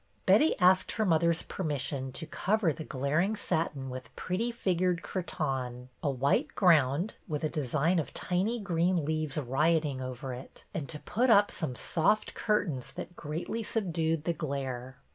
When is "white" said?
6.09-6.47